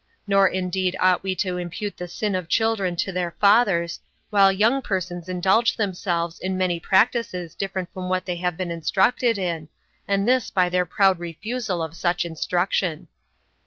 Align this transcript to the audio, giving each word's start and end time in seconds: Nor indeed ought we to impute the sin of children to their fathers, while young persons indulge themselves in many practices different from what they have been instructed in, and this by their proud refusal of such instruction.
Nor 0.25 0.47
indeed 0.47 0.95
ought 0.99 1.21
we 1.21 1.35
to 1.35 1.59
impute 1.59 1.95
the 1.97 2.07
sin 2.07 2.33
of 2.33 2.49
children 2.49 2.95
to 2.95 3.11
their 3.11 3.35
fathers, 3.39 3.99
while 4.31 4.51
young 4.51 4.81
persons 4.81 5.29
indulge 5.29 5.75
themselves 5.77 6.39
in 6.39 6.57
many 6.57 6.79
practices 6.79 7.53
different 7.53 7.87
from 7.93 8.09
what 8.09 8.25
they 8.25 8.37
have 8.37 8.57
been 8.57 8.71
instructed 8.71 9.37
in, 9.37 9.69
and 10.07 10.27
this 10.27 10.49
by 10.49 10.69
their 10.69 10.87
proud 10.87 11.19
refusal 11.19 11.83
of 11.83 11.95
such 11.95 12.25
instruction. 12.25 13.09